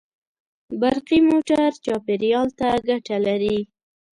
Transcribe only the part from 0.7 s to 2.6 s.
برقي موټر چاپېریال